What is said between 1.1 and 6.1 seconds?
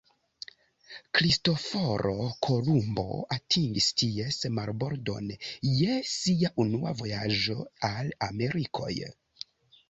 Kristoforo Kolumbo atingis ties marbordon je